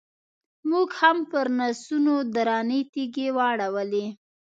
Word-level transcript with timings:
موږ 0.69 0.89
هم 1.01 1.17
پرنسونو 1.31 2.15
درنې 2.35 2.79
تیږې 2.91 3.27
واړولې. 3.37 4.05